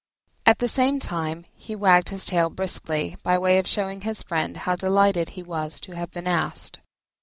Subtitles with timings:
[0.47, 4.57] At the same time he wagged his tail briskly, by way of showing his friend
[4.57, 6.79] how delighted he was to have been asked.